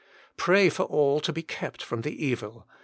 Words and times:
Pray 0.35 0.67
for 0.67 0.81
all 0.85 1.19
to 1.19 1.31
be 1.31 1.43
kept 1.43 1.83
from 1.83 2.01
the 2.01 2.25
evil. 2.25 2.65